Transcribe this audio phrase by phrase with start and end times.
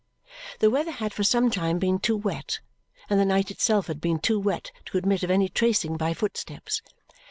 [0.57, 2.59] The weather had for some time been too wet
[3.07, 6.81] and the night itself had been too wet to admit of any tracing by footsteps.